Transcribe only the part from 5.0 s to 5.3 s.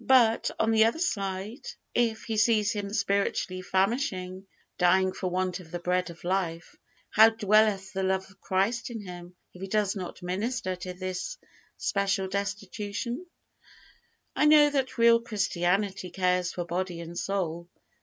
for